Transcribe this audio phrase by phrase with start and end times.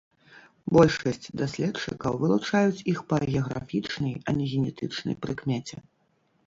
[0.77, 5.77] Большасць даследчыкаў вылучаюць іх па геаграфічнай, а не генетычнай прыкмеце.